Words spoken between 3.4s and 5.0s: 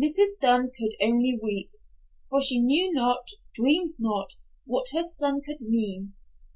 dreamed not, what